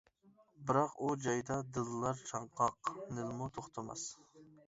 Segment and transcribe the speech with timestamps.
[0.69, 4.09] بىراق ئۇ جايدا دىللار چاڭقاق، نىلمۇ توختىماس.